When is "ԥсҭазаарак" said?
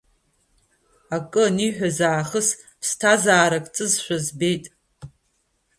2.79-3.65